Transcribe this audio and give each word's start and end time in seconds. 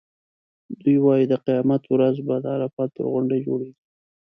دوی 0.83 0.97
وایي 1.05 1.25
د 1.29 1.33
قیامت 1.45 1.83
ورځ 1.93 2.15
به 2.27 2.35
د 2.43 2.45
عرفات 2.55 2.89
پر 2.95 3.05
غونډۍ 3.11 3.39
جوړېږي. 3.47 3.75